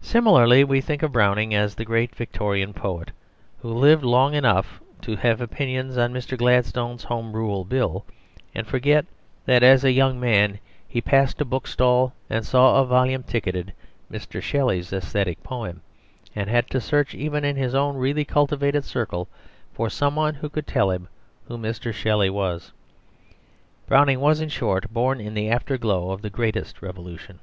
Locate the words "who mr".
21.46-21.92